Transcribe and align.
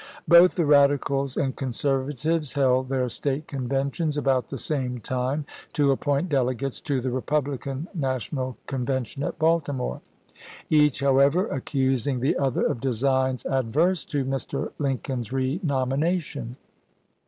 Both 0.27 0.55
the 0.55 0.65
Radicals 0.65 1.37
and 1.37 1.55
Conservatives 1.55 2.53
held 2.53 2.87
chap. 2.87 2.87
xx. 2.87 2.89
their 2.89 3.09
State 3.09 3.47
Conventions 3.47 4.17
about 4.17 4.47
the 4.47 4.57
same 4.57 4.97
time 4.99 5.45
to 5.73 5.91
appoint 5.91 6.27
delegates 6.29 6.81
to 6.81 6.99
the 7.01 7.11
Republican 7.11 7.87
National 7.93 8.57
Con 8.65 8.83
vention 8.83 9.23
at 9.23 9.37
Baltimore; 9.37 10.01
each, 10.71 11.01
however, 11.01 11.45
accusing 11.45 12.19
the 12.19 12.35
other 12.37 12.65
of 12.65 12.81
designs 12.81 13.45
adverse 13.45 14.03
to 14.05 14.25
Mr. 14.25 14.71
Lincoln's 14.79 15.29
reuomi 15.29 15.99
nation. 15.99 16.57